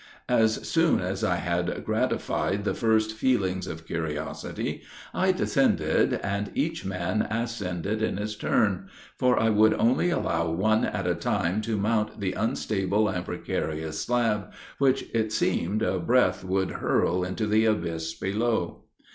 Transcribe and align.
As 0.29 0.67
soon 0.67 0.99
as 0.99 1.23
I 1.23 1.35
had 1.35 1.85
gratified 1.85 2.63
the 2.63 2.73
first 2.73 3.11
feelings 3.15 3.67
of 3.67 3.85
curiosity, 3.85 4.81
I 5.13 5.31
descended, 5.31 6.13
and 6.23 6.49
each 6.55 6.83
man 6.83 7.21
ascended 7.29 8.01
in 8.01 8.17
his 8.17 8.35
turn; 8.35 8.89
for 9.19 9.39
I 9.39 9.51
would 9.51 9.75
only 9.75 10.09
allow 10.09 10.49
one 10.49 10.85
at 10.85 11.05
a 11.05 11.13
time 11.13 11.61
to 11.61 11.77
mount 11.77 12.19
the 12.19 12.33
unstable 12.33 13.09
and 13.09 13.23
precarious 13.23 13.99
slab, 14.03 14.51
which, 14.79 15.05
it 15.13 15.31
seemed, 15.31 15.83
a 15.83 15.99
breath 15.99 16.43
would 16.43 16.71
hurl 16.71 17.23
into 17.23 17.45
the 17.45 17.65
abyss 17.65 18.15
below. 18.15 18.85